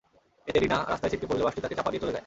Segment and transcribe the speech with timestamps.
[0.49, 2.19] এতে রিনা রাস্তায় ছিটকে পড়লে বাসটি তাঁকে চাপা দিয়ে চলে যায়।